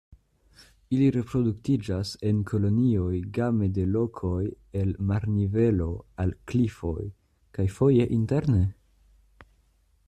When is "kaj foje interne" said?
7.59-8.67